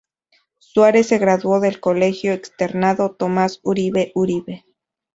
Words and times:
Suárez 0.57 1.09
se 1.09 1.19
graduó 1.19 1.59
del 1.59 1.79
colegio 1.79 2.33
Externado 2.33 3.11
Tomas 3.11 3.59
Uribe 3.61 4.11
Uribe. 4.15 4.65